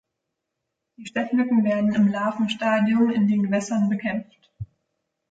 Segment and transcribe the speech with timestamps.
[0.97, 4.49] Die Stechmücken werden im Larvenstadium in den Gewässern bekämpft.